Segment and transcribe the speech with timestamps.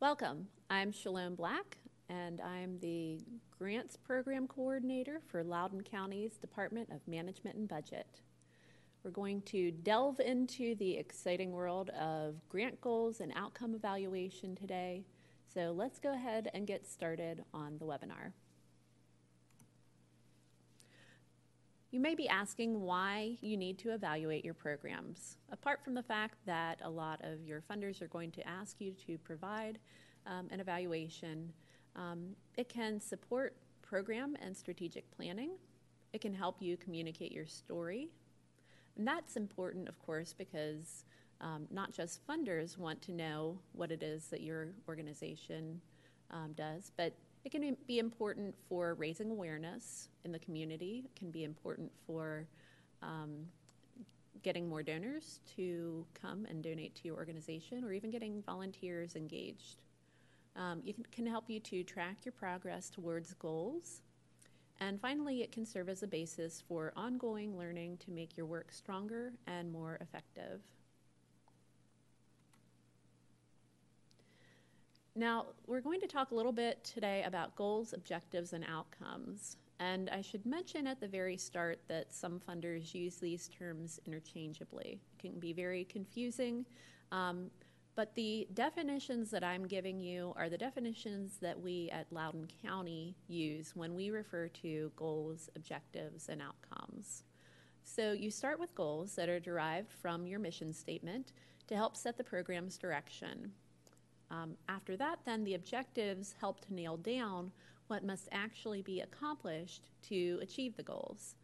[0.00, 0.46] Welcome.
[0.70, 1.76] I'm Shalom Black,
[2.08, 3.18] and I'm the
[3.58, 8.20] Grants Program Coordinator for Loudoun County's Department of Management and Budget.
[9.02, 15.02] We're going to delve into the exciting world of grant goals and outcome evaluation today.
[15.52, 18.34] So let's go ahead and get started on the webinar.
[21.90, 25.38] You may be asking why you need to evaluate your programs.
[25.50, 28.92] Apart from the fact that a lot of your funders are going to ask you
[29.06, 29.78] to provide
[30.26, 31.50] um, an evaluation,
[31.96, 35.52] um, it can support program and strategic planning.
[36.12, 38.10] It can help you communicate your story.
[38.98, 41.04] And that's important, of course, because
[41.40, 45.80] um, not just funders want to know what it is that your organization
[46.30, 51.02] um, does, but it can be important for raising awareness in the community.
[51.04, 52.46] It can be important for
[53.02, 53.46] um,
[54.42, 59.82] getting more donors to come and donate to your organization, or even getting volunteers engaged.
[60.56, 64.02] Um, it can, can help you to track your progress towards goals.
[64.80, 68.72] And finally, it can serve as a basis for ongoing learning to make your work
[68.72, 70.60] stronger and more effective.
[75.18, 79.56] Now, we're going to talk a little bit today about goals, objectives, and outcomes.
[79.80, 85.00] And I should mention at the very start that some funders use these terms interchangeably.
[85.12, 86.64] It can be very confusing,
[87.10, 87.50] um,
[87.96, 93.16] but the definitions that I'm giving you are the definitions that we at Loudoun County
[93.26, 97.24] use when we refer to goals, objectives, and outcomes.
[97.82, 101.32] So you start with goals that are derived from your mission statement
[101.66, 103.50] to help set the program's direction.
[104.30, 107.50] Um, after that, then the objectives help to nail down
[107.86, 111.36] what must actually be accomplished to achieve the goals.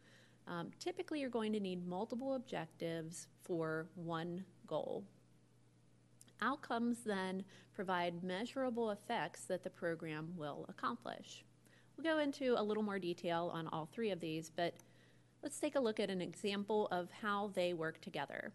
[0.47, 5.03] Um, typically, you're going to need multiple objectives for one goal.
[6.41, 11.43] Outcomes then provide measurable effects that the program will accomplish.
[11.97, 14.75] We'll go into a little more detail on all three of these, but
[15.41, 18.51] let's take a look at an example of how they work together.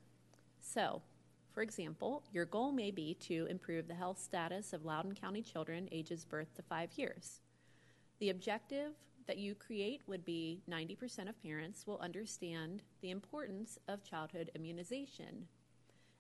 [0.60, 1.03] So,
[1.53, 5.88] for example, your goal may be to improve the health status of Loudoun County children
[5.91, 7.41] ages birth to five years.
[8.19, 8.93] The objective
[9.27, 15.47] that you create would be 90% of parents will understand the importance of childhood immunization.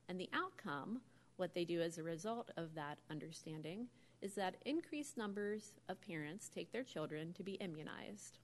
[0.08, 1.00] And the outcome,
[1.36, 3.86] what they do as a result of that understanding,
[4.22, 8.38] is that increased numbers of parents take their children to be immunized.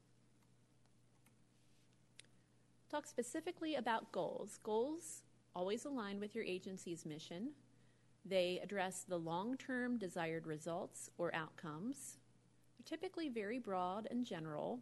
[2.91, 4.59] Talk specifically about goals.
[4.63, 5.23] Goals
[5.57, 7.49] always align with your agency's mission.
[8.27, 12.19] They address the long term desired results or outcomes.
[12.77, 14.81] They're typically very broad and general,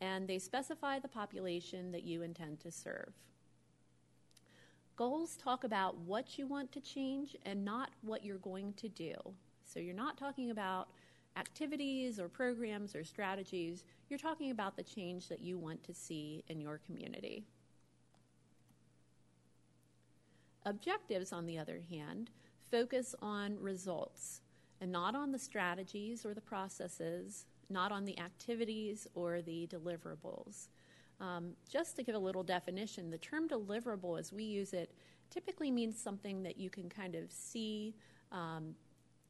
[0.00, 3.12] and they specify the population that you intend to serve.
[4.94, 9.14] Goals talk about what you want to change and not what you're going to do.
[9.64, 10.88] So you're not talking about
[11.36, 16.44] activities or programs or strategies, you're talking about the change that you want to see
[16.48, 17.46] in your community.
[20.64, 22.30] Objectives, on the other hand,
[22.70, 24.42] focus on results
[24.80, 30.68] and not on the strategies or the processes, not on the activities or the deliverables.
[31.20, 34.92] Um, just to give a little definition, the term deliverable, as we use it,
[35.30, 37.94] typically means something that you can kind of see
[38.32, 38.74] um,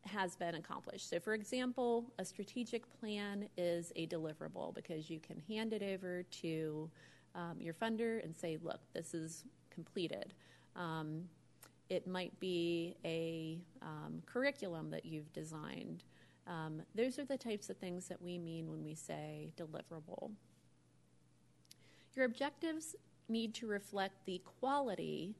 [0.04, 1.08] has been accomplished.
[1.08, 6.24] So, for example, a strategic plan is a deliverable because you can hand it over
[6.42, 6.90] to
[7.34, 10.34] um, your funder and say, look, this is completed.
[10.76, 11.24] Um,
[11.88, 16.04] it might be a um, curriculum that you've designed.
[16.46, 20.30] Um, those are the types of things that we mean when we say deliverable.
[22.14, 22.96] Your objectives
[23.28, 25.34] need to reflect the quality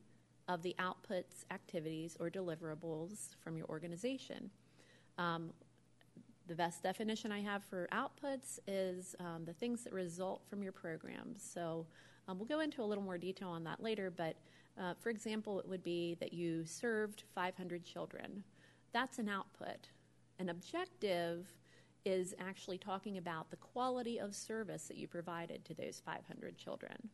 [0.48, 4.50] of the outputs, activities, or deliverables from your organization.
[5.18, 5.50] Um,
[6.46, 10.72] the best definition I have for outputs is um, the things that result from your
[10.72, 11.42] programs.
[11.42, 11.86] So
[12.26, 14.36] um, we'll go into a little more detail on that later, but
[14.80, 18.42] uh, for example, it would be that you served 500 children.
[18.92, 19.88] That's an output.
[20.38, 21.46] An objective
[22.04, 27.10] is actually talking about the quality of service that you provided to those 500 children.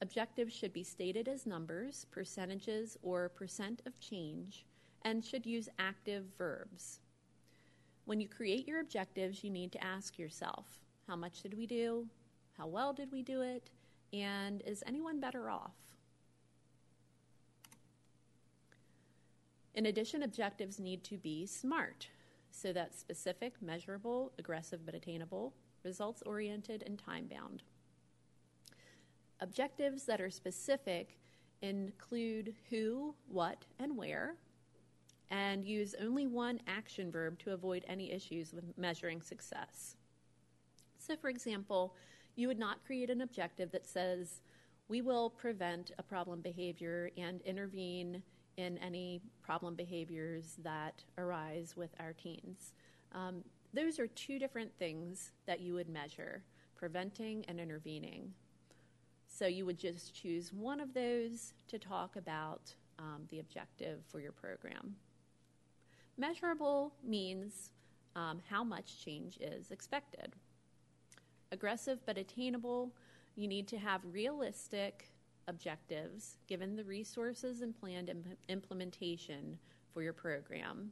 [0.00, 4.66] Objectives should be stated as numbers, percentages, or percent of change,
[5.02, 6.98] and should use active verbs.
[8.04, 10.66] When you create your objectives, you need to ask yourself
[11.06, 12.06] how much did we do?
[12.58, 13.70] How well did we do it?
[14.12, 15.74] And is anyone better off?
[19.74, 22.08] In addition, objectives need to be SMART,
[22.50, 27.62] so that's specific, measurable, aggressive but attainable, results oriented, and time bound.
[29.40, 31.18] Objectives that are specific
[31.62, 34.36] include who, what, and where,
[35.30, 39.96] and use only one action verb to avoid any issues with measuring success.
[40.98, 41.94] So, for example,
[42.36, 44.42] you would not create an objective that says,
[44.88, 48.22] we will prevent a problem behavior and intervene
[48.58, 52.72] in any problem behaviors that arise with our teens.
[53.14, 53.44] Um,
[53.74, 56.42] those are two different things that you would measure
[56.74, 58.32] preventing and intervening.
[59.28, 64.20] So you would just choose one of those to talk about um, the objective for
[64.20, 64.96] your program.
[66.16, 67.72] Measurable means
[68.16, 70.32] um, how much change is expected.
[71.50, 72.90] Aggressive but attainable,
[73.36, 75.11] you need to have realistic
[75.48, 79.58] objectives given the resources and planned imp- implementation
[79.92, 80.90] for your program.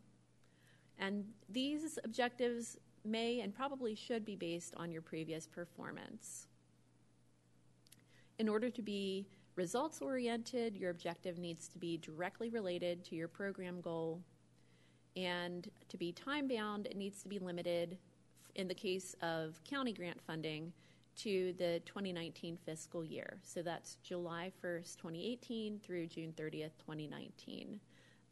[0.99, 6.47] And these objectives may and probably should be based on your previous performance.
[8.39, 9.27] In order to be
[9.57, 14.21] results oriented, your objective needs to be directly related to your program goal.
[15.17, 17.99] And to be time bound, it needs to be limited,
[18.55, 20.73] in the case of county grant funding,
[21.23, 23.39] to the 2019 fiscal year.
[23.43, 27.81] So that's July 1st, 2018 through June 30th, 2019.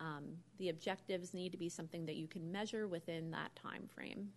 [0.00, 0.24] Um,
[0.58, 4.28] the objectives need to be something that you can measure within that time frame.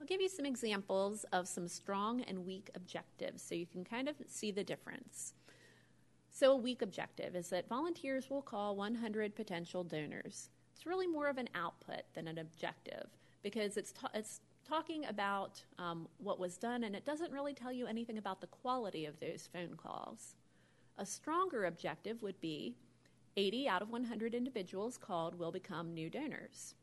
[0.00, 4.08] I'll give you some examples of some strong and weak objectives so you can kind
[4.08, 5.34] of see the difference.
[6.30, 10.48] So, a weak objective is that volunteers will call 100 potential donors.
[10.72, 13.08] It's really more of an output than an objective
[13.42, 14.40] because it's, it's
[14.70, 18.46] talking about um, what was done and it doesn't really tell you anything about the
[18.46, 20.36] quality of those phone calls.
[20.96, 22.76] A stronger objective would be
[23.36, 26.76] 80 out of 100 individuals called will become new donors.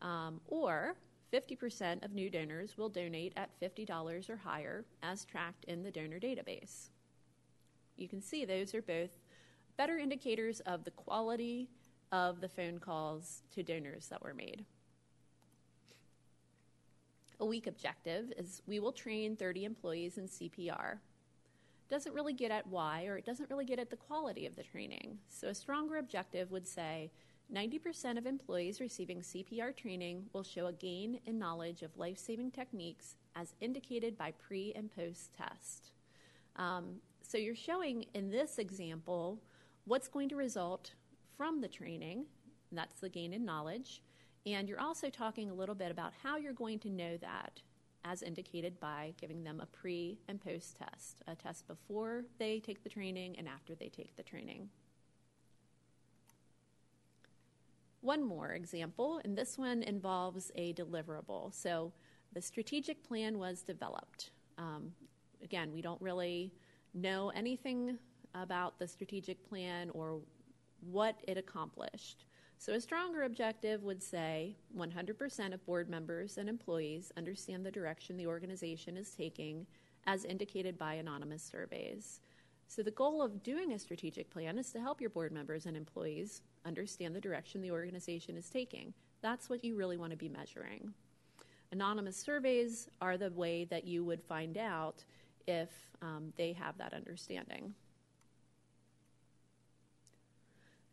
[0.00, 0.94] Um, or
[1.32, 6.20] 50% of new donors will donate at $50 or higher as tracked in the donor
[6.20, 6.90] database.
[7.96, 9.10] You can see those are both
[9.76, 11.68] better indicators of the quality
[12.12, 14.64] of the phone calls to donors that were made.
[17.40, 20.98] A weak objective is we will train 30 employees in CPR.
[21.88, 24.62] Doesn't really get at why, or it doesn't really get at the quality of the
[24.62, 25.18] training.
[25.28, 27.10] So a stronger objective would say
[27.52, 32.50] 90% of employees receiving CPR training will show a gain in knowledge of life saving
[32.50, 35.92] techniques as indicated by pre and post test.
[36.56, 39.38] Um, so you're showing in this example
[39.84, 40.92] what's going to result
[41.36, 42.26] from the training,
[42.72, 44.02] that's the gain in knowledge,
[44.46, 47.62] and you're also talking a little bit about how you're going to know that
[48.04, 52.82] as indicated by giving them a pre and post test, a test before they take
[52.82, 54.68] the training and after they take the training.
[58.00, 61.52] One more example, and this one involves a deliverable.
[61.52, 61.92] So
[62.32, 64.30] the strategic plan was developed.
[64.56, 64.92] Um,
[65.42, 66.52] again, we don't really
[66.94, 67.98] know anything
[68.34, 70.20] about the strategic plan or
[70.80, 72.24] what it accomplished.
[72.60, 78.16] So, a stronger objective would say 100% of board members and employees understand the direction
[78.16, 79.64] the organization is taking
[80.08, 82.20] as indicated by anonymous surveys.
[82.66, 85.76] So, the goal of doing a strategic plan is to help your board members and
[85.76, 88.92] employees understand the direction the organization is taking.
[89.22, 90.92] That's what you really want to be measuring.
[91.70, 95.04] Anonymous surveys are the way that you would find out
[95.46, 95.68] if
[96.02, 97.72] um, they have that understanding.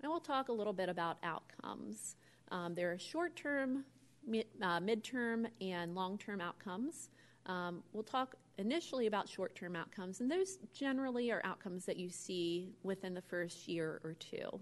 [0.06, 2.16] Now we'll talk a little bit about outcomes.
[2.52, 3.86] Um, there are short term,
[4.28, 7.10] mid, uh, midterm, and long term outcomes.
[7.48, 12.12] Um, we'll talk initially about short term outcomes, and those generally are outcomes that you
[12.12, 14.60] see within the first year or two.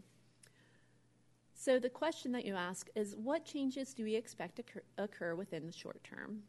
[1.54, 4.64] So, the question that you ask is what changes do we expect to
[4.98, 6.44] occur within the short term?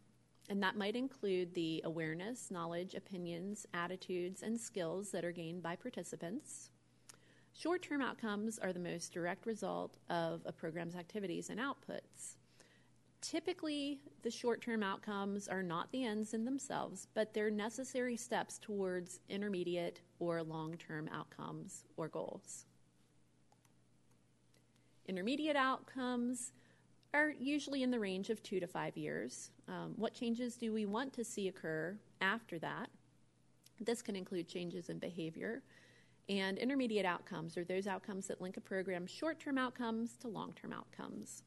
[0.48, 5.74] And that might include the awareness, knowledge, opinions, attitudes, and skills that are gained by
[5.74, 6.70] participants.
[7.56, 12.34] Short term outcomes are the most direct result of a program's activities and outputs.
[13.20, 18.58] Typically, the short term outcomes are not the ends in themselves, but they're necessary steps
[18.58, 22.66] towards intermediate or long term outcomes or goals.
[25.06, 26.52] Intermediate outcomes
[27.14, 29.52] are usually in the range of two to five years.
[29.68, 32.90] Um, what changes do we want to see occur after that?
[33.80, 35.62] This can include changes in behavior,
[36.28, 40.52] and intermediate outcomes are those outcomes that link a program's short term outcomes to long
[40.54, 41.42] term outcomes.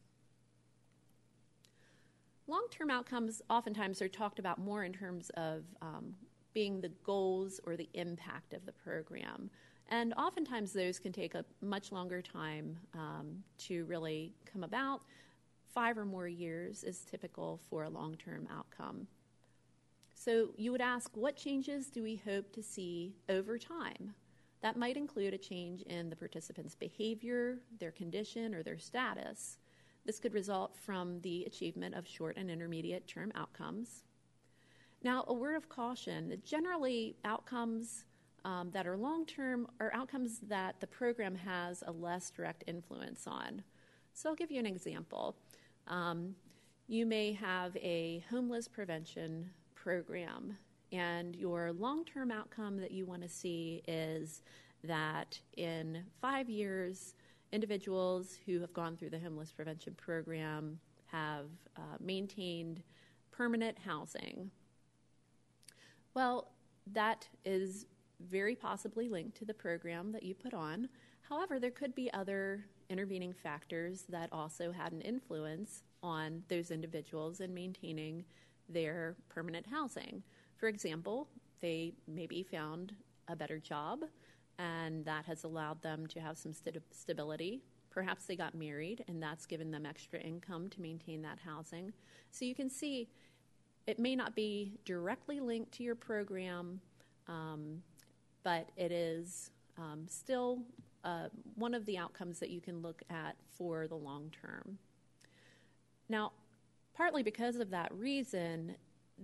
[2.48, 6.16] Long term outcomes oftentimes are talked about more in terms of um,
[6.54, 9.50] being the goals or the impact of the program.
[9.90, 15.02] And oftentimes those can take a much longer time um, to really come about.
[15.74, 19.08] Five or more years is typical for a long term outcome.
[20.14, 24.16] So you would ask, what changes do we hope to see over time?
[24.62, 29.58] That might include a change in the participant's behavior, their condition, or their status.
[30.06, 34.04] This could result from the achievement of short and intermediate term outcomes.
[35.04, 38.06] Now, a word of caution generally, outcomes
[38.46, 43.28] um, that are long term are outcomes that the program has a less direct influence
[43.28, 43.62] on.
[44.14, 45.36] So, I'll give you an example.
[45.88, 46.36] Um,
[46.88, 50.58] you may have a homeless prevention program,
[50.91, 54.41] and your long term outcome that you want to see is
[54.84, 57.15] that in five years,
[57.51, 62.84] individuals who have gone through the homeless prevention program have uh, maintained
[63.32, 64.51] permanent housing.
[66.13, 66.51] Well,
[66.94, 67.86] that is
[68.29, 70.89] very possibly linked to the program that you put on.
[71.29, 77.41] However, there could be other intervening factors that also had an influence on those individuals
[77.41, 78.24] in maintaining
[78.70, 80.24] their permanent housing.
[80.58, 81.28] For example,
[81.62, 82.94] they maybe found
[83.28, 84.02] a better job,
[84.60, 87.62] and that has allowed them to have some st- stability.
[87.92, 91.94] Perhaps they got married, and that's given them extra income to maintain that housing.
[92.32, 93.08] So you can see
[93.86, 96.82] it may not be directly linked to your program,
[97.28, 97.82] um,
[98.44, 100.60] but it is um, still
[101.04, 104.78] uh, one of the outcomes that you can look at for the long term.
[106.10, 106.34] Now,
[106.94, 108.76] partly because of that reason,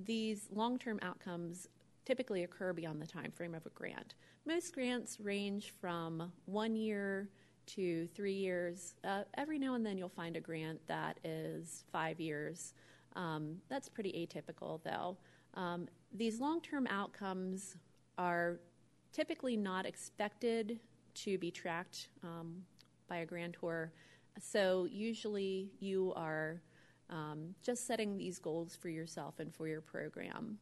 [0.05, 1.67] these long term outcomes
[2.05, 4.15] typically occur beyond the time frame of a grant.
[4.45, 7.29] Most grants range from one year
[7.65, 8.95] to three years.
[9.03, 12.73] Uh, every now and then you'll find a grant that is five years.
[13.15, 15.17] Um, that's pretty atypical, though.
[15.53, 17.75] Um, these long term outcomes
[18.17, 18.59] are
[19.11, 20.79] typically not expected
[21.13, 22.63] to be tracked um,
[23.07, 23.93] by a grantor.
[24.39, 26.61] So usually you are
[27.13, 30.57] um, just setting these goals for yourself and for your program.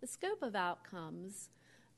[0.00, 1.50] The scope of outcomes,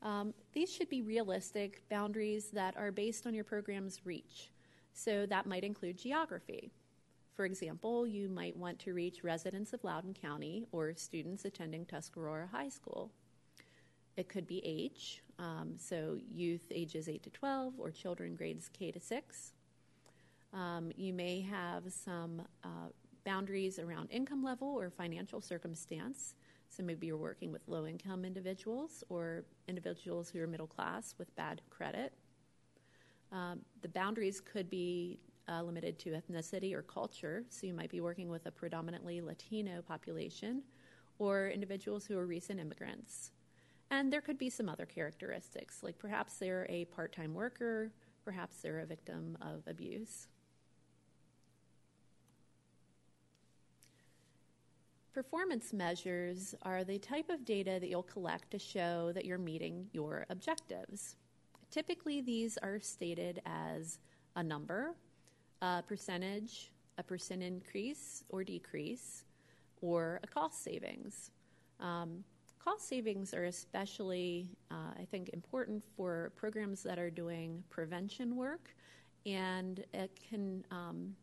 [0.02, 4.50] um, these should be realistic boundaries that are based on your program's reach.
[4.92, 6.70] So that might include geography.
[7.34, 12.48] For example, you might want to reach residents of Loudoun County or students attending Tuscarora
[12.52, 13.10] High School.
[14.18, 18.90] It could be age, um, so youth ages 8 to 12 or children grades K
[18.90, 19.52] to 6.
[20.52, 22.88] Um, you may have some uh,
[23.24, 26.34] boundaries around income level or financial circumstance.
[26.68, 31.34] So maybe you're working with low income individuals or individuals who are middle class with
[31.36, 32.12] bad credit.
[33.30, 37.44] Um, the boundaries could be uh, limited to ethnicity or culture.
[37.48, 40.62] So you might be working with a predominantly Latino population
[41.18, 43.32] or individuals who are recent immigrants.
[43.90, 47.92] And there could be some other characteristics, like perhaps they're a part time worker,
[48.24, 50.28] perhaps they're a victim of abuse.
[55.12, 59.86] Performance measures are the type of data that you'll collect to show that you're meeting
[59.92, 61.16] your objectives.
[61.70, 63.98] Typically, these are stated as
[64.36, 64.94] a number,
[65.60, 69.24] a percentage, a percent increase or decrease,
[69.82, 71.30] or a cost savings.
[71.78, 72.24] Um,
[72.58, 78.74] cost savings are especially, uh, I think, important for programs that are doing prevention work,
[79.26, 81.14] and it can um,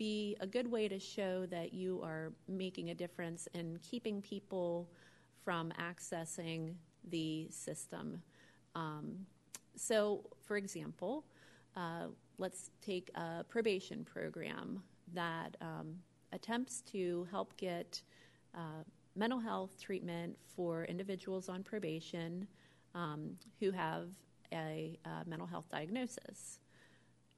[0.00, 4.88] be a good way to show that you are making a difference in keeping people
[5.44, 6.72] from accessing
[7.10, 8.22] the system.
[8.74, 9.26] Um,
[9.76, 11.26] so, for example,
[11.76, 12.06] uh,
[12.38, 15.96] let's take a probation program that um,
[16.32, 18.00] attempts to help get
[18.54, 18.82] uh,
[19.14, 22.46] mental health treatment for individuals on probation
[22.94, 24.08] um, who have
[24.50, 26.58] a, a mental health diagnosis.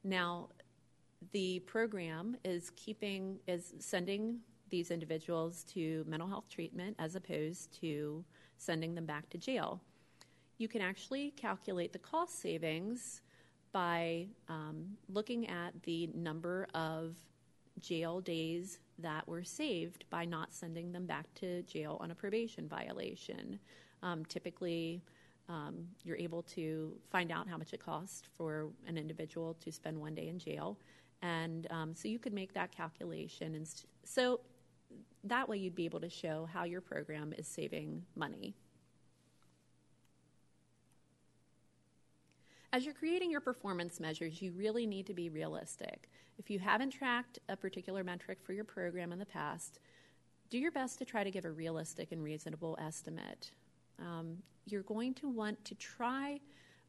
[0.04, 0.50] Now,
[1.30, 8.24] the program is keeping is sending these individuals to mental health treatment as opposed to
[8.56, 9.80] sending them back to jail.
[10.58, 13.20] You can actually calculate the cost savings
[13.72, 17.16] by um, looking at the number of
[17.80, 22.68] jail days that were saved by not sending them back to jail on a probation
[22.68, 23.58] violation.
[24.02, 25.02] Um, typically,
[25.48, 29.98] um, you're able to find out how much it costs for an individual to spend
[29.98, 30.78] one day in jail
[31.22, 33.54] and um, so you could make that calculation.
[33.54, 34.40] And st- so
[35.24, 38.54] that way you'd be able to show how your program is saving money.
[42.74, 46.08] As you're creating your performance measures, you really need to be realistic.
[46.38, 49.78] If you haven't tracked a particular metric for your program in the past,
[50.48, 53.52] do your best to try to give a realistic and reasonable estimate.
[53.98, 56.40] Um, you're going to want to try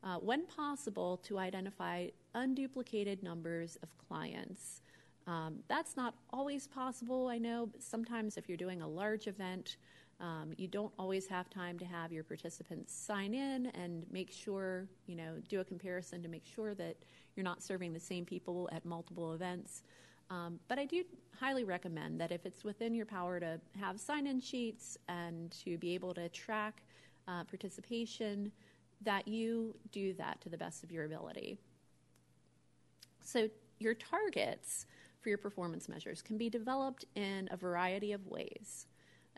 [0.03, 4.81] uh, when possible, to identify unduplicated numbers of clients.
[5.27, 7.67] Um, that's not always possible, I know.
[7.71, 9.77] But sometimes, if you're doing a large event,
[10.19, 14.87] Um, you don't always have time to have your participants sign in and make sure,
[15.09, 16.95] you know, do a comparison to make sure that
[17.33, 19.83] you're not serving the same people at multiple events.
[20.29, 21.03] Um, but I do
[21.43, 25.77] highly recommend that if it's within your power to have sign in sheets and to
[25.77, 26.75] be able to track
[27.27, 28.51] uh, participation,
[29.03, 31.57] that you do that to the best of your ability.
[33.21, 34.85] So, your targets
[35.19, 38.87] for your performance measures can be developed in a variety of ways.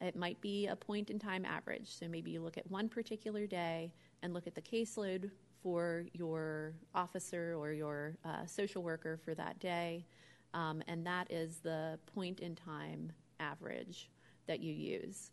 [0.02, 1.88] It might be a point in time average.
[1.88, 5.30] So maybe you look at one particular day and look at the caseload
[5.64, 10.06] for your officer or your uh, social worker for that day.
[10.54, 14.10] Um, and that is the point in time average
[14.48, 15.32] that you use.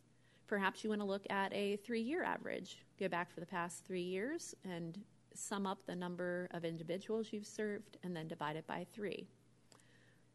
[0.53, 2.77] Perhaps you want to look at a three year average.
[3.01, 5.01] Go back for the past three years and
[5.33, 9.27] sum up the number of individuals you've served and then divide it by three.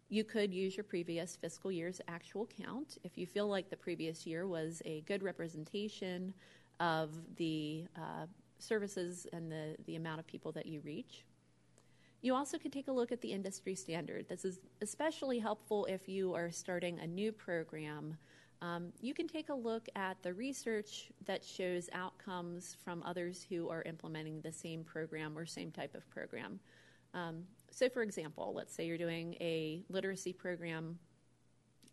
[0.09, 4.25] You could use your previous fiscal year's actual count if you feel like the previous
[4.25, 6.33] year was a good representation
[6.79, 8.25] of the uh,
[8.57, 11.25] services and the, the amount of people that you reach.
[12.23, 14.27] You also could take a look at the industry standard.
[14.27, 18.17] This is especially helpful if you are starting a new program.
[18.61, 23.69] Um, you can take a look at the research that shows outcomes from others who
[23.69, 26.59] are implementing the same program or same type of program.
[27.13, 30.97] Um, so, for example, let's say you're doing a literacy program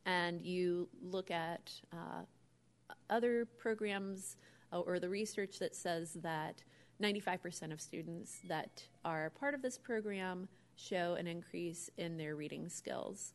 [0.06, 2.22] and you look at uh,
[3.10, 4.36] other programs
[4.72, 6.62] uh, or the research that says that
[7.02, 12.68] 95% of students that are part of this program show an increase in their reading
[12.68, 13.34] skills.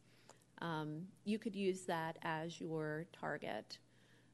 [0.62, 3.78] Um, you could use that as your target.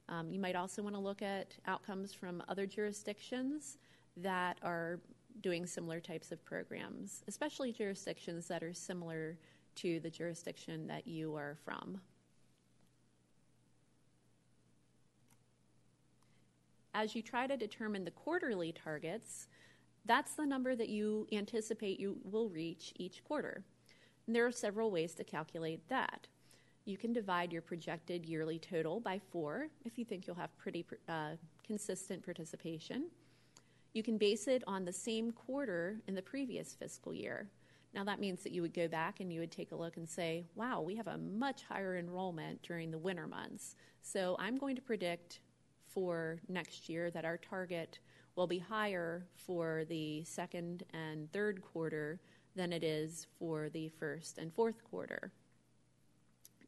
[0.09, 3.77] Um, you might also want to look at outcomes from other jurisdictions
[4.17, 4.99] that are
[5.41, 9.37] doing similar types of programs, especially jurisdictions that are similar
[9.75, 11.99] to the jurisdiction that you are from.
[16.93, 19.47] As you try to determine the quarterly targets,
[20.05, 23.65] that's the number that you anticipate you will reach each quarter.
[24.27, 26.27] And there are several ways to calculate that.
[26.85, 30.85] You can divide your projected yearly total by four if you think you'll have pretty
[31.09, 31.31] uh,
[31.65, 33.09] consistent participation.
[33.93, 37.49] You can base it on the same quarter in the previous fiscal year.
[37.93, 40.07] Now, that means that you would go back and you would take a look and
[40.07, 43.77] say, wow, we have a much higher enrollment during the winter months.
[44.01, 45.39] So I'm going to predict
[45.87, 47.99] for next year that our target
[48.35, 52.19] will be higher for the second and third quarter
[52.55, 55.31] than it is for the first and fourth quarter.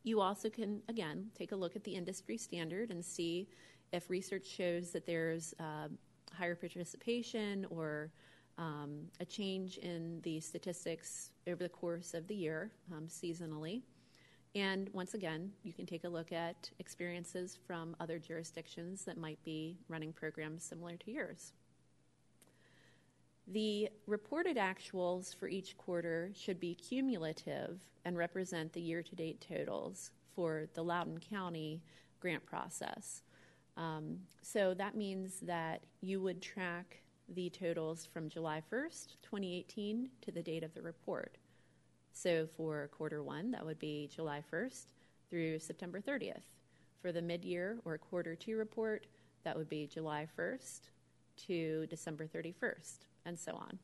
[0.04, 3.48] You also can, again, take a look at the industry standard and see
[3.92, 5.88] if research shows that there's uh,
[6.34, 8.12] higher participation or
[8.58, 13.82] um, a change in the statistics over the course of the year, um, seasonally.
[14.56, 19.44] And once again, you can take a look at experiences from other jurisdictions that might
[19.44, 21.54] be running programs similar to yours.
[23.48, 29.46] The reported actuals for each quarter should be cumulative and represent the year to date
[29.48, 31.82] totals for the Loudoun County
[32.20, 33.24] grant process.
[33.78, 40.32] Um, so that means that you would track the totals from July 1st, 2018 to
[40.32, 41.38] the date of the report.
[42.14, 44.88] So for quarter one, that would be July 1st
[45.30, 46.42] through September 30th.
[47.02, 49.06] For the mid year or quarter two report,
[49.44, 50.90] that would be July 1st
[51.48, 53.78] to December 31st, and so on.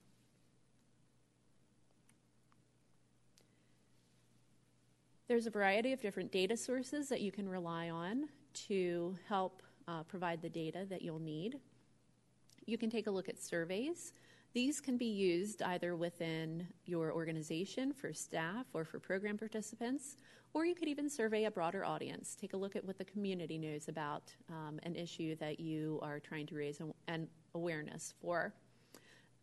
[5.28, 8.30] There's a variety of different data sources that you can rely on
[8.68, 11.60] to help uh, provide the data that you'll need.
[12.66, 14.14] You can take a look at surveys.
[14.54, 20.18] These can be used either within your organization for staff or for program participants,
[20.54, 22.38] or you could even survey a broader audience.
[22.40, 26.20] Take a look at what the community knows about um, an issue that you are
[26.20, 28.54] trying to raise an awareness for.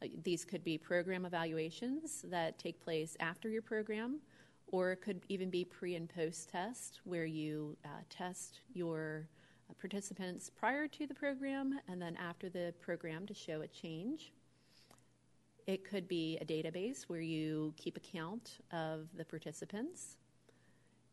[0.02, 4.20] Uh, these could be program evaluations that take place after your program,
[4.68, 9.28] or it could even be pre and post test where you uh, test your
[9.78, 14.32] participants prior to the program and then after the program to show a change.
[15.66, 20.16] It could be a database where you keep account of the participants.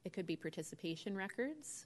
[0.04, 1.86] It could be participation records.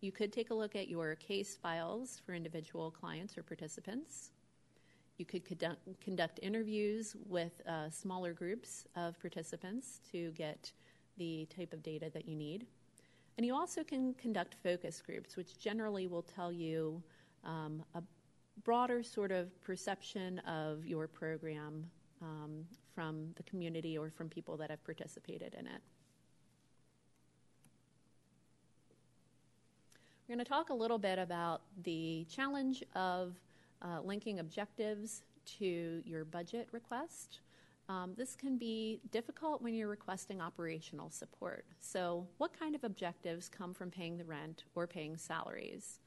[0.00, 4.32] You could take a look at your case files for individual clients or participants.
[5.20, 5.44] You could
[6.00, 10.72] conduct, interviews with uh, smaller groups of participants to get
[11.18, 12.66] the type of data that you need.
[13.36, 17.02] And you also can conduct focus groups, which generally will tell you
[17.44, 18.02] um, a
[18.64, 21.84] broader sort of perception of your program
[22.22, 25.82] um, from the community or from people that have participated in it.
[30.26, 33.34] We're going to talk a little bit about the challenge of
[33.82, 35.22] uh, linking objectives
[35.58, 37.40] to your budget request.
[37.88, 41.64] Um, this can be difficult when you're requesting operational support.
[41.80, 45.98] So, what kind of objectives come from paying the rent or paying salaries?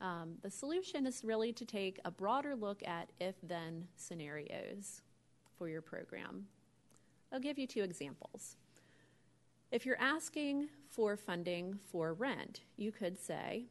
[0.00, 5.02] Um, the solution is really to take a broader look at if then scenarios
[5.56, 6.46] for your program.
[7.32, 8.56] I'll give you two examples.
[9.70, 13.66] If you're asking for funding for rent, you could say,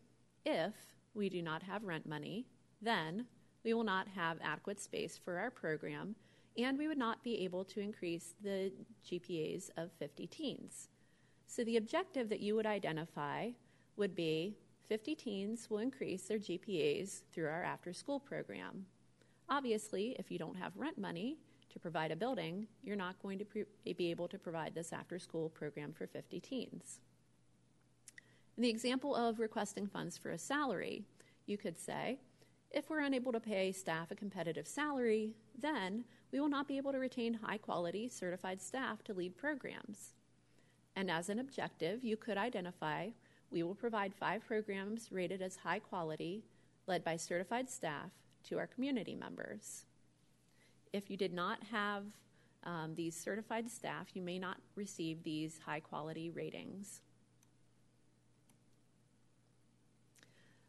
[0.45, 0.73] if
[1.13, 2.45] we do not have rent money,
[2.81, 3.25] then
[3.69, 6.15] we will not have adequate space for our program
[6.57, 8.71] and we would not be able to increase the
[9.05, 10.89] GPAs of 50 teens.
[11.45, 13.51] So the objective that you would identify
[13.95, 18.87] would be 50 teens will increase their GPAs through our after school program.
[19.47, 21.37] Obviously, if you don't have rent money,
[21.69, 25.19] to provide a building, you're not going to pre- be able to provide this after
[25.19, 27.01] school program for 50 teens.
[28.57, 31.03] In the example of requesting funds for a salary,
[31.45, 32.17] you could say,
[32.71, 36.91] if we're unable to pay staff a competitive salary, then we will not be able
[36.91, 40.13] to retain high quality certified staff to lead programs.
[40.95, 43.09] And as an objective, you could identify
[43.51, 46.43] we will provide five programs rated as high quality,
[46.85, 48.11] led by certified staff,
[48.43, 49.85] to our community members.
[50.93, 52.03] If you did not have
[52.63, 57.01] um, these certified staff, you may not receive these high quality ratings.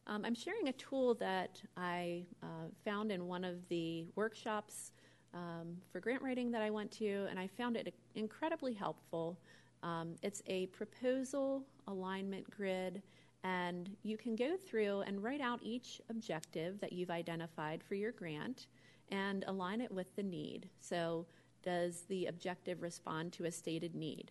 [0.07, 4.93] Um, I'm sharing a tool that I uh, found in one of the workshops
[5.35, 9.39] um, for grant writing that I went to, and I found it incredibly helpful.
[9.83, 13.03] Um, it's a proposal alignment grid,
[13.45, 18.13] and you can go through and write out each objective that you've identified for your
[18.13, 18.67] grant
[19.11, 20.69] and align it with the need.
[20.81, 21.27] So,
[21.63, 24.31] does the objective respond to a stated need?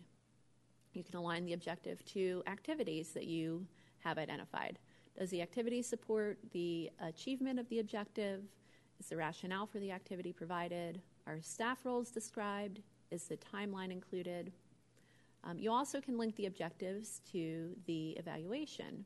[0.93, 3.67] You can align the objective to activities that you
[3.99, 4.79] have identified.
[5.17, 8.43] Does the activity support the achievement of the objective?
[8.99, 11.01] Is the rationale for the activity provided?
[11.27, 12.81] Are staff roles described?
[13.11, 14.51] Is the timeline included?
[15.43, 19.05] Um, you also can link the objectives to the evaluation.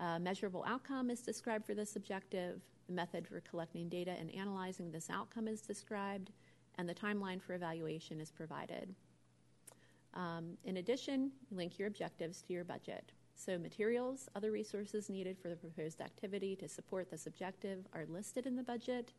[0.00, 2.60] A measurable outcome is described for this objective.
[2.86, 6.30] The method for collecting data and analyzing this outcome is described,
[6.76, 8.94] and the timeline for evaluation is provided.
[10.14, 13.12] Um, in addition, link your objectives to your budget.
[13.42, 18.46] So, materials, other resources needed for the proposed activity to support this objective are listed
[18.46, 19.14] in the budget,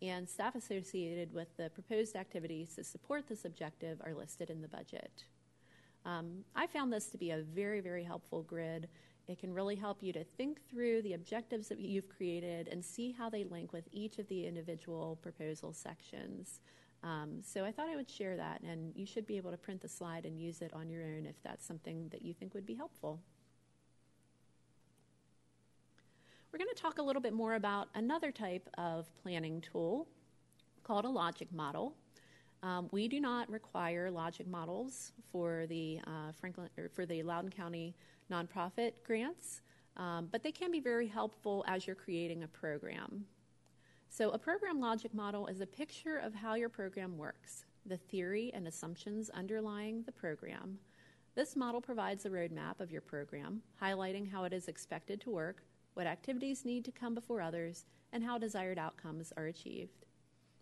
[0.00, 4.68] and staff associated with the proposed activities to support this objective are listed in the
[4.68, 5.24] budget.
[6.06, 8.88] Um, I found this to be a very, very helpful grid
[9.28, 13.12] it can really help you to think through the objectives that you've created and see
[13.12, 16.60] how they link with each of the individual proposal sections.
[17.04, 19.80] Um, so I thought I would share that, and you should be able to print
[19.80, 22.66] the slide and use it on your own if that's something that you think would
[22.66, 23.20] be helpful.
[26.52, 30.06] We're going to talk a little bit more about another type of planning tool
[30.84, 31.94] called a logic model.
[32.62, 37.48] Um, we do not require logic models for the uh, Franklin or for the Loudoun
[37.50, 37.96] County
[38.30, 39.62] nonprofit grants,
[39.96, 43.24] um, but they can be very helpful as you're creating a program.
[44.10, 48.50] So, a program logic model is a picture of how your program works, the theory
[48.52, 50.78] and assumptions underlying the program.
[51.34, 55.62] This model provides a roadmap of your program, highlighting how it is expected to work,
[55.94, 60.06] what activities need to come before others, and how desired outcomes are achieved.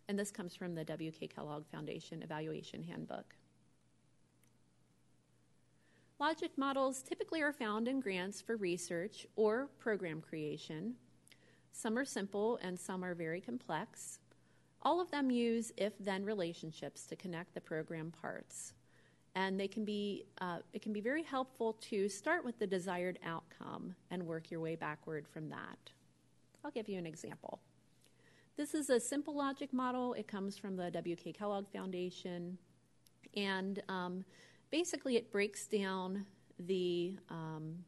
[0.08, 1.28] And this comes from the W.K.
[1.28, 3.34] Kellogg Foundation Evaluation Handbook.
[6.18, 10.94] Logic models typically are found in grants for research or program creation.
[11.72, 14.18] Some are simple and some are very complex.
[14.82, 18.74] All of them use if then relationships to connect the program parts.
[19.34, 23.18] And they can be, uh, it can be very helpful to start with the desired
[23.24, 25.90] outcome and work your way backward from that.
[26.64, 27.60] I'll give you an example.
[28.56, 30.14] This is a simple logic model.
[30.14, 31.32] It comes from the W.K.
[31.32, 32.58] Kellogg Foundation.
[33.36, 34.24] And um,
[34.70, 36.26] basically, it breaks down
[36.58, 37.84] the um,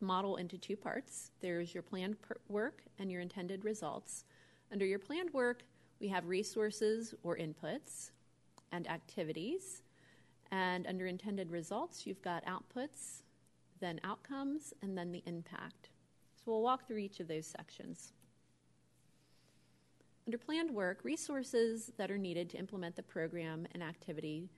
[0.00, 2.16] model into two parts there's your planned
[2.48, 4.24] work and your intended results.
[4.72, 5.62] Under your planned work,
[6.00, 8.10] we have resources or inputs
[8.72, 9.82] and activities.
[10.50, 13.22] And under intended results, you've got outputs,
[13.80, 15.90] then outcomes, and then the impact.
[16.36, 18.12] So we'll walk through each of those sections.
[20.26, 24.48] Under planned work, resources that are needed to implement the program and activity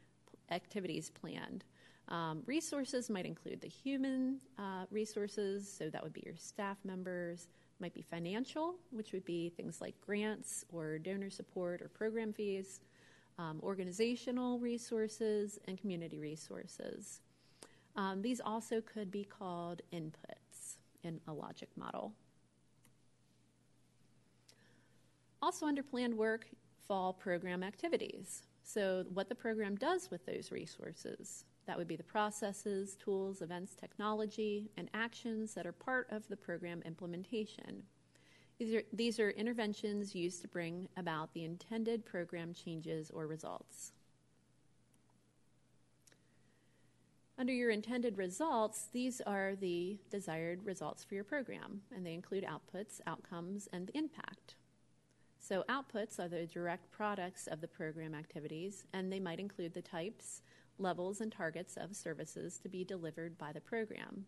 [0.51, 1.65] activities planned.
[2.09, 7.49] Um, resources might include the human uh, resources, so that would be your staff members,
[7.81, 12.81] might be financial, which would be things like grants or donor support or program fees,
[13.39, 17.21] um, organizational resources, and community resources.
[17.97, 20.77] Um, these also could be called inputs.
[21.05, 22.13] in a logic model.
[25.41, 26.47] Also, under planned work,
[26.89, 28.43] fall program activities.
[28.65, 31.45] So, what the program does with those resources.
[31.67, 36.37] That would be the processes, tools, events, technology, and actions that are part of the
[36.37, 37.83] program implementation.
[38.59, 43.93] These are, these are interventions used to bring about the intended program changes or results.
[47.39, 52.45] Under your intended results, these are the desired results for your program, and they include
[52.45, 54.57] outputs, outcomes, and the impact.
[55.39, 59.83] So, outputs are the direct products of the program activities, and they might include the
[59.83, 60.43] types,
[60.79, 64.27] levels, and targets of services to be delivered by the program.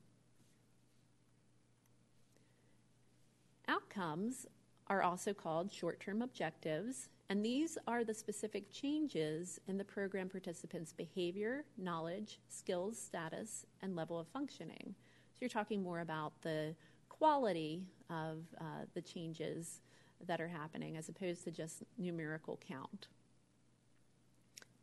[3.71, 4.49] Outcomes
[4.89, 10.29] are also called short term objectives, and these are the specific changes in the program
[10.29, 14.97] participants' behavior, knowledge, skills, status, and level of functioning.
[15.33, 16.75] So you're talking more about the
[17.09, 19.83] quality of uh, the changes
[20.27, 23.07] that are happening as opposed to just numerical count.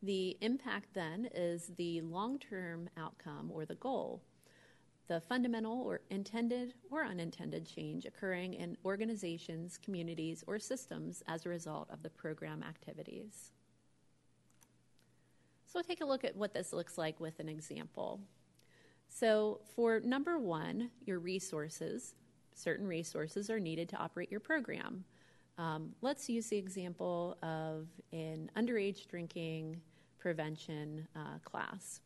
[0.02, 4.22] The impact then is the long term outcome or the goal
[5.08, 11.48] the fundamental or intended or unintended change occurring in organizations, communities, or systems as a
[11.48, 13.52] result of the program activities.
[15.66, 18.20] So, we'll take a look at what this looks like with an example.
[19.08, 22.14] So, for number one, your resources,
[22.54, 25.04] certain resources are needed to operate your program.
[25.56, 29.80] Um, let's use the example of an underage drinking
[30.18, 32.00] prevention uh, class.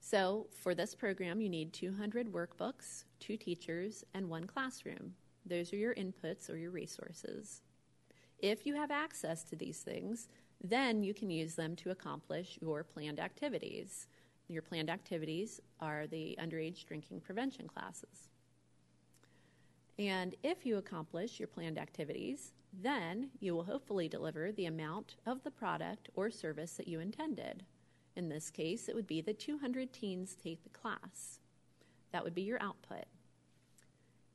[0.00, 5.14] So, for this program, you need 200 workbooks, two teachers, and one classroom.
[5.44, 7.60] Those are your inputs or your resources.
[8.38, 10.28] If you have access to these things,
[10.62, 14.08] then you can use them to accomplish your planned activities.
[14.48, 18.30] Your planned activities are the underage drinking prevention classes.
[19.98, 25.42] And if you accomplish your planned activities, then you will hopefully deliver the amount of
[25.42, 27.64] the product or service that you intended.
[28.16, 31.38] In this case, it would be the 200 teens take the class.
[32.12, 33.04] That would be your output.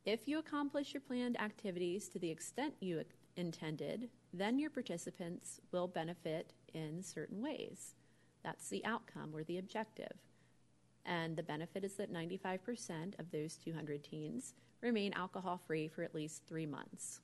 [0.06, 3.04] If you accomplish your planned activities to the extent you
[3.36, 7.96] intended, then your participants will benefit in certain ways.
[8.44, 10.18] That's the outcome or the objective.
[11.06, 16.16] And the benefit is that 95% of those 200 teens remain alcohol free for at
[16.16, 17.22] least three months.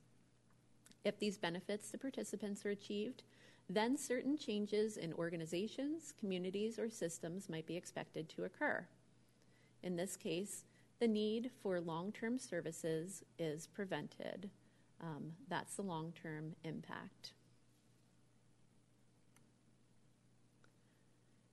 [1.04, 3.22] If these benefits to participants are achieved,
[3.68, 8.86] then certain changes in organizations, communities, or systems might be expected to occur.
[9.82, 10.64] In this case,
[11.00, 14.50] the need for long term services is prevented.
[15.02, 17.32] Um, that's the long term impact.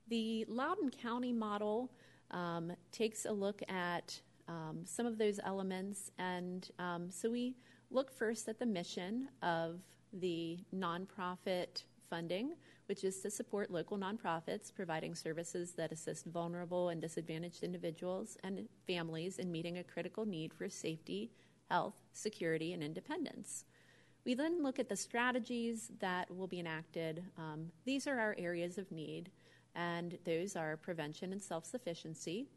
[0.08, 1.92] The Loudoun County model
[2.32, 7.56] um, takes a look at um, some of those elements, and um, so we
[7.92, 9.80] look first at the mission of
[10.14, 12.54] the nonprofit funding,
[12.88, 18.68] which is to support local nonprofits providing services that assist vulnerable and disadvantaged individuals and
[18.88, 21.32] families in meeting a critical need for safety,
[21.70, 23.66] health, security, and independence.
[24.26, 27.24] We then look at the strategies that will be enacted.
[27.38, 29.32] Um, these are our areas of need,
[29.76, 32.48] and those are prevention and self sufficiency,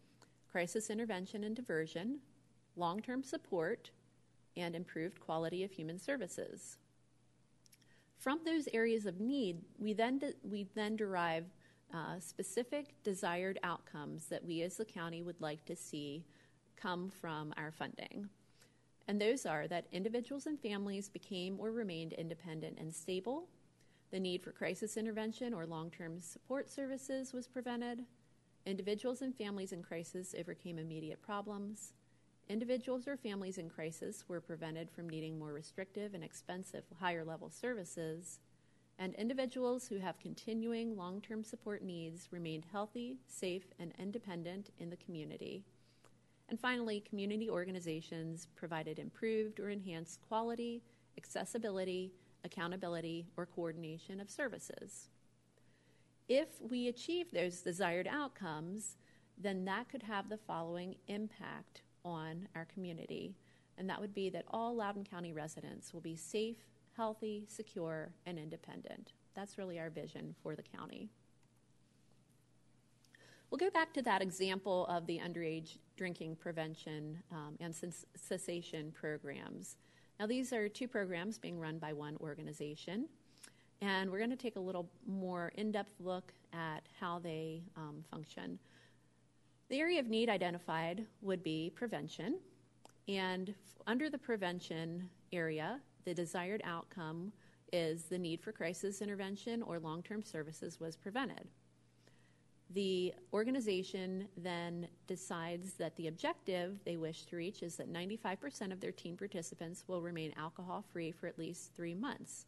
[0.51, 2.19] crisis intervention and diversion,
[2.77, 3.91] long term support,
[4.57, 6.79] and improved quality of human services.
[8.23, 11.47] From those areas of need, we then, de- we then derive
[11.93, 16.25] uh, specific desired outcomes that we as the county would like to see
[16.77, 18.29] come from our funding.
[19.09, 23.49] And those are that individuals and families became or remained independent and stable,
[24.13, 28.05] the need for crisis intervention or long term support services was prevented,
[28.67, 31.93] individuals and families in crisis overcame immediate problems,
[32.49, 37.49] Individuals or families in crisis were prevented from needing more restrictive and expensive higher level
[37.51, 38.41] services,
[38.99, 44.91] and individuals who have continuing long term support needs remained healthy, safe, and independent in
[44.91, 45.65] the community.
[46.49, 50.83] And finally, community organizations provided improved or enhanced quality,
[51.17, 52.13] accessibility,
[52.45, 55.09] accountability, or coordination of services.
[56.29, 58.97] If we achieve those desired outcomes,
[59.39, 63.35] then that could have the following impact on our community,
[63.79, 66.59] and that would be that all Loudoun County residents will be safe,
[66.97, 69.13] healthy, secure, and independent.
[69.35, 71.09] That's really our vision for the county.
[73.51, 77.75] We'll go back to that example of the underage drinking prevention um, and
[78.17, 79.77] cessation programs.
[80.19, 83.09] Now, these are two programs being run by one organization,
[83.83, 88.05] and we're going to take a little more in depth look at how they um,
[88.11, 88.59] function.
[89.73, 92.41] The area of need identified would be prevention.
[93.09, 93.55] And
[93.87, 97.33] under the prevention area, the desired outcome
[97.73, 101.49] is the need for crisis intervention or long term services was prevented.
[102.75, 108.81] The organization then decides that the objective they wish to reach is that 95% of
[108.81, 112.45] their teen participants will remain alcohol free for at least three months.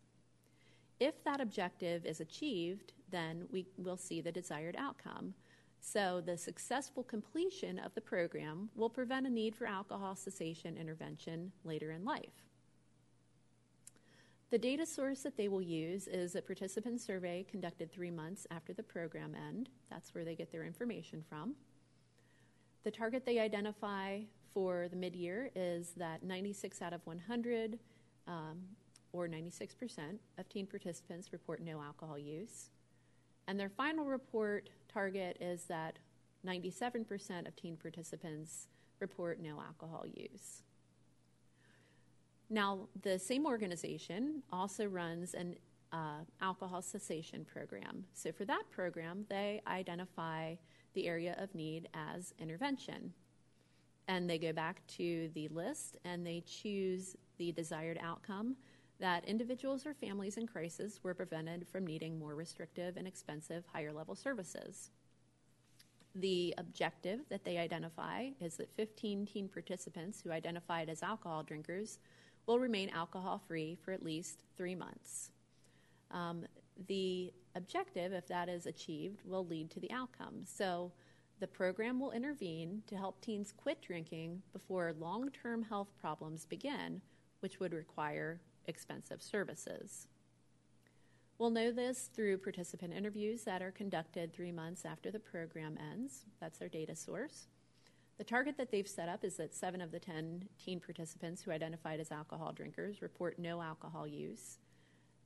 [1.00, 5.32] If that objective is achieved, then we will see the desired outcome.
[5.86, 11.52] So, the successful completion of the program will prevent a need for alcohol cessation intervention
[11.62, 12.42] later in life.
[14.48, 18.72] The data source that they will use is a participant survey conducted three months after
[18.72, 19.68] the program end.
[19.90, 21.54] That's where they get their information from.
[22.84, 24.20] The target they identify
[24.54, 27.78] for the mid year is that 96 out of 100,
[28.26, 28.62] um,
[29.12, 32.70] or 96% of teen participants report no alcohol use.
[33.46, 35.98] And their final report target is that
[36.46, 38.68] 97% of teen participants
[39.00, 40.62] report no alcohol use.
[42.50, 45.56] Now, the same organization also runs an
[45.92, 48.04] uh, alcohol cessation program.
[48.12, 50.56] So, for that program, they identify
[50.94, 53.12] the area of need as intervention.
[54.06, 58.56] And they go back to the list and they choose the desired outcome
[59.00, 63.92] that individuals or families in crisis were prevented from needing more restrictive and expensive higher
[63.92, 64.90] level services.
[66.14, 71.98] The objective that they identify is that 15 teen participants who identified as alcohol drinkers
[72.46, 75.30] will remain alcohol free for at least three months.
[76.12, 76.44] Um,
[76.86, 80.42] the objective, if that is achieved, will lead to the outcome.
[80.44, 80.92] So
[81.40, 87.00] the program will intervene to help teens quit drinking before long term health problems begin,
[87.40, 90.06] which would require expensive services.
[91.38, 96.24] We'll know this through participant interviews that are conducted three months after the program ends.
[96.40, 97.48] That's their data source.
[98.18, 101.50] The target that they've set up is that seven of the 10 teen participants who
[101.50, 104.58] identified as alcohol drinkers report no alcohol use.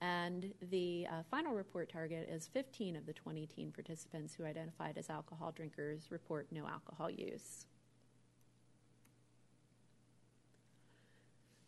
[0.01, 4.97] And the uh, final report target is 15 of the 20 teen participants who identified
[4.97, 7.67] as alcohol drinkers report no alcohol use.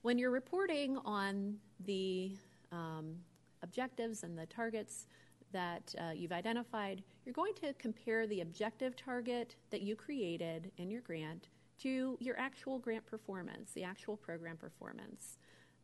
[0.03, 2.33] When you're reporting on the
[2.73, 3.17] um,
[3.63, 5.07] objectives and the targets
[5.53, 10.91] that uh, you've identified, you're going to compare the objective target that you created in
[10.91, 11.49] your grant
[11.83, 15.37] to your actual grant performance, the actual program performance.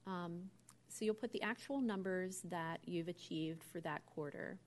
[0.07, 0.45] Um,
[0.89, 4.59] so you'll put the actual numbers that you've achieved for that quarter.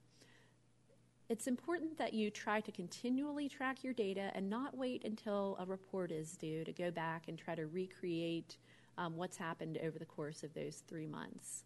[1.28, 5.66] It's important that you try to continually track your data and not wait until a
[5.66, 8.58] report is due to go back and try to recreate
[9.00, 11.64] um, what's happened over the course of those three months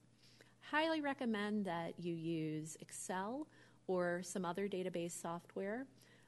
[0.73, 3.47] highly recommend that you use Excel
[3.85, 5.85] or some other database software.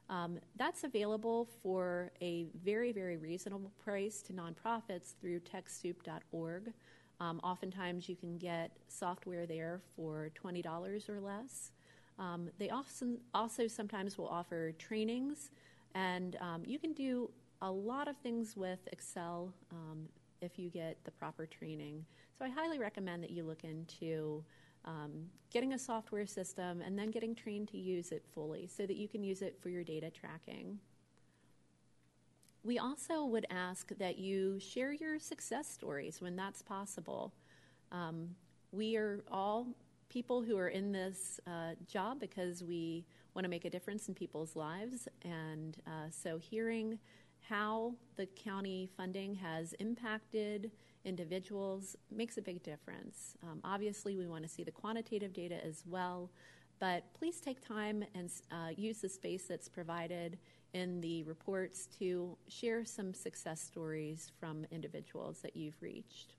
[0.07, 6.71] Um, that's available for a very, very reasonable price to nonprofits through TechSoup.org.
[7.19, 11.71] Um, oftentimes, you can get software there for $20 or less.
[12.19, 15.49] Um, they often also sometimes will offer trainings,
[15.95, 17.31] and um, you can do
[17.63, 20.07] a lot of things with Excel um,
[20.45, 22.05] if you get the proper training.
[22.37, 24.43] So I highly recommend that you look into
[24.85, 28.95] um, getting a software system and then getting trained to use it fully so that
[28.95, 30.79] you can use it for your data tracking.
[32.63, 37.33] We also would ask that you share your success stories when that's possible.
[37.91, 38.29] Um,
[38.71, 39.67] we are all
[40.09, 43.05] people who are in this uh, job because we
[43.35, 45.07] want to make a difference in people's lives.
[45.23, 46.99] And uh, so, hearing
[47.49, 50.71] how the county funding has impacted
[51.03, 53.35] individuals makes a big difference.
[53.43, 56.31] Um, obviously, we want to see the quantitative data as well,
[56.79, 60.37] but please take time and uh, use the space that's provided
[60.73, 66.33] in the reports to share some success stories from individuals that you've reached.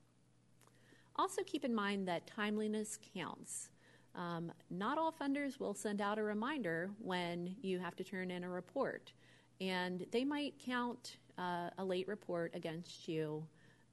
[1.15, 3.69] Also, keep in mind that timeliness counts.
[4.13, 8.43] Um, not all funders will send out a reminder when you have to turn in
[8.43, 9.11] a report,
[9.59, 13.43] and they might count uh, a late report against you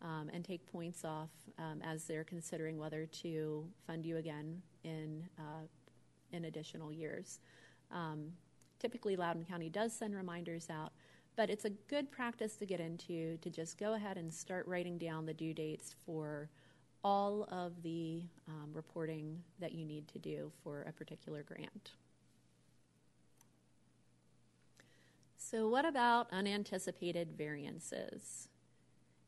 [0.03, 5.25] um, and take points off um, as they're considering whether to fund you again in
[5.39, 5.67] uh,
[6.33, 7.39] in additional years.
[7.93, 8.33] Um,
[8.79, 10.93] typically, Loudoun County does send reminders out,
[11.37, 14.99] but it's a good practice to get into to just go ahead and start writing
[14.99, 16.51] down the due dates for
[17.05, 21.93] all of the um, reporting that you need to do for a particular grant.
[25.55, 28.49] So, what about unanticipated variances?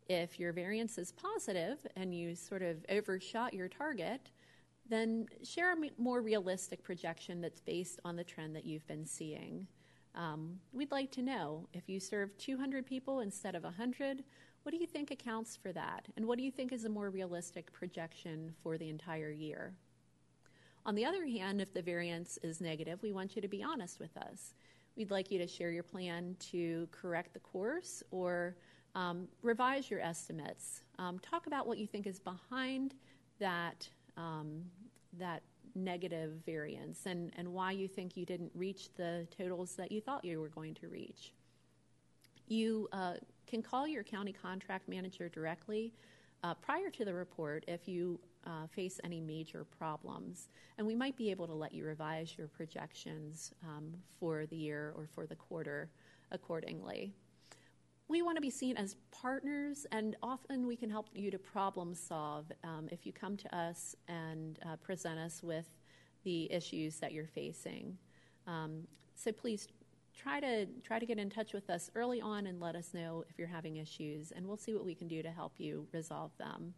[0.09, 4.33] If your variance is positive and you sort of overshot your target,
[4.91, 9.69] then share a more realistic projection that's based on the trend that you've been seeing.
[10.17, 14.25] Um, we'd like to know if you serve 200 people instead of 100,
[14.65, 16.09] What do you think accounts for that?
[16.17, 19.75] And what do you think is a more realistic projection for the entire year?
[20.85, 24.01] On the other hand, if the variance is negative, we want you to be honest
[24.01, 24.55] with us.
[24.97, 28.57] We'd like you to share your plan to correct the course or
[28.95, 30.83] um, revise your estimates.
[30.99, 32.95] Um, talk about what you think is behind
[33.39, 33.87] that,
[34.17, 34.63] um,
[35.19, 35.43] that
[35.75, 40.25] negative variance and, and why you think you didn't reach the totals that you thought
[40.25, 41.35] you were going to reach.
[42.49, 43.15] You uh,
[43.47, 45.93] can call your county contract manager directly
[46.43, 50.49] uh, prior to the report if you uh, face any major problems.
[50.79, 54.93] And we might be able to let you revise your projections um, for the year
[54.97, 55.91] or for the quarter
[56.31, 57.13] accordingly.
[58.09, 61.93] We want to be seen as partners, and often we can help you to problem
[61.93, 65.67] solve um, if you come to us and uh, present us with
[66.23, 67.99] the issues that you're facing.
[68.47, 68.87] Um,
[69.17, 69.67] so please
[70.17, 73.25] try to try to get in touch with us early on and let us know
[73.29, 76.31] if you're having issues, and we'll see what we can do to help you resolve
[76.39, 76.75] them.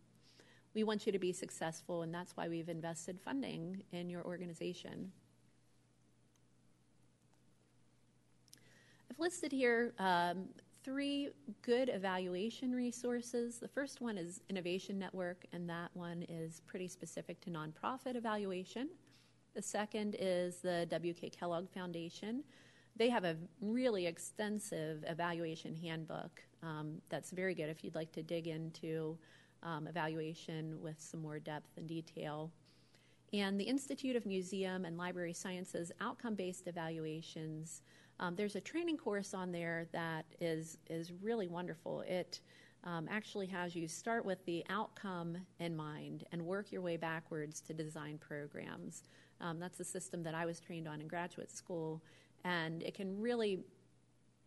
[0.75, 5.11] We want you to be successful, and that's why we've invested funding in your organization.
[9.11, 10.45] I've listed here um,
[10.85, 11.31] three
[11.63, 13.59] good evaluation resources.
[13.59, 18.89] The first one is Innovation Network, and that one is pretty specific to nonprofit evaluation.
[19.55, 21.31] The second is the W.K.
[21.31, 22.45] Kellogg Foundation
[22.99, 28.23] they have a really extensive evaluation handbook um, that's very good if you'd like to
[28.23, 29.17] dig into
[29.63, 32.51] um, evaluation with some more depth and detail.
[33.33, 37.83] And the Institute of Museum and Library Sciences outcome based evaluations.
[38.21, 42.01] Um, there's a training course on there that is, is really wonderful.
[42.03, 42.41] It
[42.85, 47.61] um, actually has you start with the outcome in mind and work your way backwards
[47.63, 49.03] to design programs.
[49.41, 52.03] Um, that's the system that I was trained on in graduate school
[52.45, 53.61] and it can really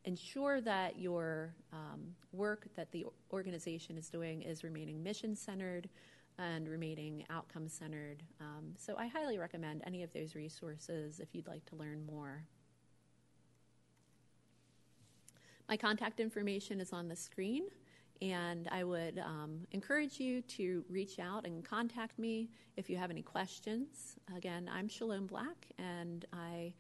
[0.06, 5.89] ensure that your um, work that the organization is doing is remaining mission centered
[6.39, 8.24] and remaining outcome centered.
[8.39, 12.43] Um, so I highly recommend any of those resources if you'd like to learn more.
[15.70, 17.64] My contact information is on the screen,
[18.22, 23.10] and I would um, encourage you to reach out and contact me if you have
[23.10, 24.18] any questions.
[24.36, 26.74] Again, I'm Shalom Black, and I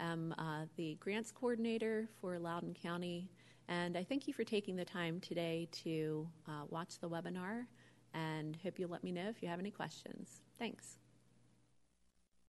[0.00, 3.28] am uh, the grants coordinator for Loudoun County.
[3.68, 7.66] And I thank you for taking the time today to uh, watch the webinar
[8.14, 10.40] and hope you'll let me know if you have any questions.
[10.58, 10.98] Thanks.